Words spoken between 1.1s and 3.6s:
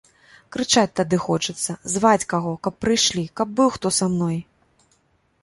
хочацца, зваць каго, каб прыйшлі, каб